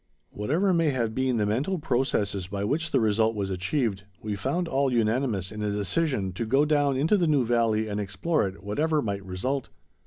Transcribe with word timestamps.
Whatever 0.31 0.73
may 0.73 0.89
have 0.89 1.13
been 1.13 1.37
the 1.37 1.45
mental 1.45 1.77
processes 1.77 2.47
by 2.47 2.63
which 2.63 2.89
the 2.89 2.99
result 2.99 3.35
was 3.35 3.51
achieved, 3.51 4.01
we 4.19 4.35
found 4.35 4.67
all 4.67 4.91
unanimous 4.91 5.51
in 5.51 5.61
a 5.61 5.69
decision 5.69 6.33
to 6.33 6.45
go 6.47 6.65
down 6.65 6.97
into 6.97 7.17
the 7.17 7.27
new 7.27 7.45
valley 7.45 7.87
and 7.87 7.99
explore 7.99 8.47
it, 8.47 8.63
whatever 8.63 9.03
might 9.03 9.23
result. 9.23 9.69